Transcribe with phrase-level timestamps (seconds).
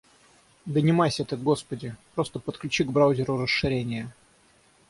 [0.65, 1.95] Да не майся ты, господи.
[2.15, 4.11] Просто подключи к браузеру расширения.